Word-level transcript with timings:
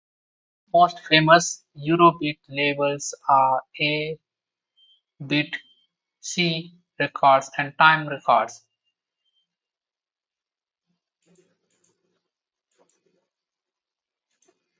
The 0.01 0.07
two 0.71 0.77
most 0.81 0.99
famous 1.05 1.63
Eurobeat 1.75 2.39
labels 2.49 3.13
are 3.29 3.61
A-Beat-C 3.79 6.73
Records 6.99 7.51
and 7.55 7.77
Time 7.77 8.07
Records. 8.09 8.65